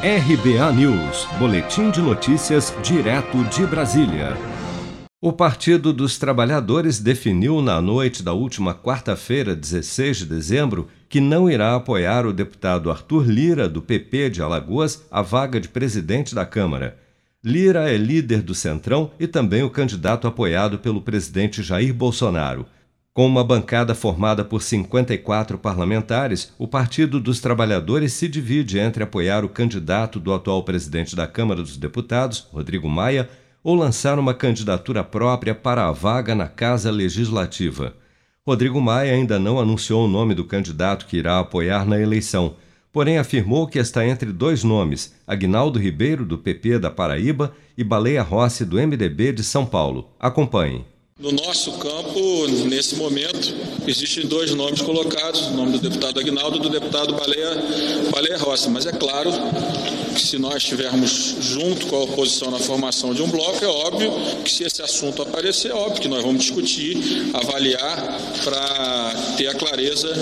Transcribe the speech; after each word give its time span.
RBA 0.00 0.72
News, 0.74 1.26
Boletim 1.40 1.90
de 1.90 2.00
Notícias, 2.00 2.72
direto 2.84 3.42
de 3.46 3.66
Brasília. 3.66 4.36
O 5.20 5.32
Partido 5.32 5.92
dos 5.92 6.16
Trabalhadores 6.16 7.00
definiu 7.00 7.60
na 7.60 7.82
noite 7.82 8.22
da 8.22 8.32
última 8.32 8.72
quarta-feira, 8.72 9.56
16 9.56 10.18
de 10.18 10.26
dezembro, 10.26 10.86
que 11.08 11.20
não 11.20 11.50
irá 11.50 11.74
apoiar 11.74 12.26
o 12.26 12.32
deputado 12.32 12.92
Arthur 12.92 13.26
Lira, 13.26 13.68
do 13.68 13.82
PP 13.82 14.30
de 14.30 14.40
Alagoas, 14.40 15.04
a 15.10 15.20
vaga 15.20 15.58
de 15.58 15.66
presidente 15.66 16.32
da 16.32 16.46
Câmara. 16.46 16.96
Lira 17.42 17.90
é 17.90 17.96
líder 17.96 18.40
do 18.40 18.54
Centrão 18.54 19.10
e 19.18 19.26
também 19.26 19.64
o 19.64 19.70
candidato 19.70 20.28
apoiado 20.28 20.78
pelo 20.78 21.02
presidente 21.02 21.60
Jair 21.60 21.92
Bolsonaro. 21.92 22.66
Com 23.18 23.26
uma 23.26 23.42
bancada 23.42 23.96
formada 23.96 24.44
por 24.44 24.62
54 24.62 25.58
parlamentares, 25.58 26.52
o 26.56 26.68
Partido 26.68 27.18
dos 27.18 27.40
Trabalhadores 27.40 28.12
se 28.12 28.28
divide 28.28 28.78
entre 28.78 29.02
apoiar 29.02 29.44
o 29.44 29.48
candidato 29.48 30.20
do 30.20 30.32
atual 30.32 30.62
presidente 30.62 31.16
da 31.16 31.26
Câmara 31.26 31.60
dos 31.60 31.76
Deputados, 31.76 32.46
Rodrigo 32.52 32.88
Maia, 32.88 33.28
ou 33.60 33.74
lançar 33.74 34.20
uma 34.20 34.34
candidatura 34.34 35.02
própria 35.02 35.52
para 35.52 35.88
a 35.88 35.90
vaga 35.90 36.32
na 36.32 36.46
Casa 36.46 36.92
Legislativa. 36.92 37.92
Rodrigo 38.46 38.80
Maia 38.80 39.14
ainda 39.14 39.36
não 39.36 39.58
anunciou 39.58 40.04
o 40.04 40.08
nome 40.08 40.32
do 40.32 40.44
candidato 40.44 41.04
que 41.04 41.16
irá 41.16 41.40
apoiar 41.40 41.84
na 41.84 41.98
eleição, 41.98 42.54
porém 42.92 43.18
afirmou 43.18 43.66
que 43.66 43.80
está 43.80 44.06
entre 44.06 44.30
dois 44.30 44.62
nomes, 44.62 45.12
Agnaldo 45.26 45.80
Ribeiro, 45.80 46.24
do 46.24 46.38
PP 46.38 46.78
da 46.78 46.88
Paraíba, 46.88 47.52
e 47.76 47.82
Baleia 47.82 48.22
Rossi, 48.22 48.64
do 48.64 48.76
MDB 48.76 49.32
de 49.32 49.42
São 49.42 49.66
Paulo. 49.66 50.08
Acompanhe. 50.20 50.84
No 51.18 51.32
nosso 51.32 51.72
campo, 51.78 52.46
nesse 52.68 52.94
momento, 52.94 53.52
existem 53.88 54.24
dois 54.24 54.54
nomes 54.54 54.80
colocados, 54.80 55.48
o 55.48 55.50
nome 55.50 55.72
do 55.72 55.80
deputado 55.80 56.20
Agnaldo 56.20 56.58
e 56.58 56.60
do 56.60 56.70
deputado 56.70 57.12
Baleia, 57.12 57.56
Baleia 58.12 58.38
Rossi. 58.38 58.70
Mas 58.70 58.86
é 58.86 58.92
claro 58.92 59.28
que 60.14 60.20
se 60.20 60.38
nós 60.38 60.58
estivermos 60.58 61.34
junto 61.40 61.88
com 61.88 61.96
a 61.96 62.04
oposição 62.04 62.52
na 62.52 62.60
formação 62.60 63.12
de 63.12 63.20
um 63.20 63.28
bloco, 63.28 63.64
é 63.64 63.66
óbvio 63.66 64.12
que 64.44 64.52
se 64.52 64.62
esse 64.62 64.80
assunto 64.80 65.20
aparecer, 65.20 65.72
é 65.72 65.74
óbvio 65.74 66.02
que 66.02 66.06
nós 66.06 66.22
vamos 66.22 66.44
discutir, 66.44 66.96
avaliar 67.34 67.96
para 68.44 69.34
ter 69.36 69.48
a 69.48 69.54
clareza 69.56 70.14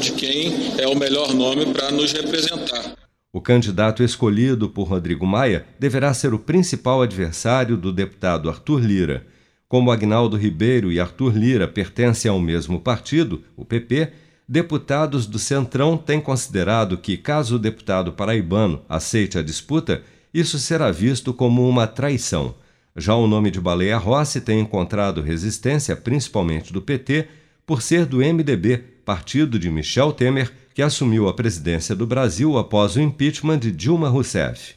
de 0.00 0.12
quem 0.12 0.54
é 0.78 0.86
o 0.86 0.94
melhor 0.94 1.34
nome 1.34 1.66
para 1.66 1.90
nos 1.90 2.12
representar. 2.12 2.94
O 3.32 3.40
candidato 3.40 4.04
escolhido 4.04 4.68
por 4.68 4.84
Rodrigo 4.84 5.26
Maia 5.26 5.66
deverá 5.80 6.14
ser 6.14 6.32
o 6.32 6.38
principal 6.38 7.02
adversário 7.02 7.76
do 7.76 7.92
deputado 7.92 8.48
Arthur 8.48 8.80
Lira. 8.80 9.33
Como 9.74 9.90
Agnaldo 9.90 10.36
Ribeiro 10.36 10.92
e 10.92 11.00
Arthur 11.00 11.36
Lira 11.36 11.66
pertencem 11.66 12.30
ao 12.30 12.38
mesmo 12.38 12.78
partido, 12.78 13.42
o 13.56 13.64
PP, 13.64 14.12
deputados 14.48 15.26
do 15.26 15.36
Centrão 15.36 15.96
têm 15.96 16.20
considerado 16.20 16.96
que, 16.96 17.16
caso 17.16 17.56
o 17.56 17.58
deputado 17.58 18.12
paraibano 18.12 18.82
aceite 18.88 19.36
a 19.36 19.42
disputa, 19.42 20.02
isso 20.32 20.60
será 20.60 20.92
visto 20.92 21.34
como 21.34 21.68
uma 21.68 21.88
traição. 21.88 22.54
Já 22.94 23.16
o 23.16 23.26
nome 23.26 23.50
de 23.50 23.60
Baleia 23.60 23.98
Rossi 23.98 24.40
tem 24.40 24.60
encontrado 24.60 25.20
resistência, 25.20 25.96
principalmente 25.96 26.72
do 26.72 26.80
PT, 26.80 27.26
por 27.66 27.82
ser 27.82 28.06
do 28.06 28.18
MDB, 28.18 28.76
partido 29.04 29.58
de 29.58 29.68
Michel 29.70 30.12
Temer, 30.12 30.52
que 30.72 30.82
assumiu 30.82 31.26
a 31.26 31.34
presidência 31.34 31.96
do 31.96 32.06
Brasil 32.06 32.56
após 32.56 32.94
o 32.94 33.00
impeachment 33.00 33.58
de 33.58 33.72
Dilma 33.72 34.08
Rousseff. 34.08 34.76